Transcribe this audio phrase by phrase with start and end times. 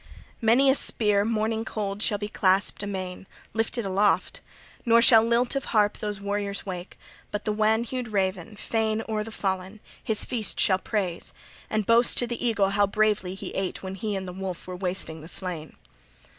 [0.41, 4.41] Many a spear morning cold shall be clasped amain, lifted aloft;
[4.83, 6.97] nor shall lilt of harp those warriors wake;
[7.29, 11.33] but the wan hued raven, fain o'er the fallen, his feast shall praise
[11.69, 14.75] and boast to the eagle how bravely he ate when he and the wolf were
[14.75, 15.75] wasting the slain."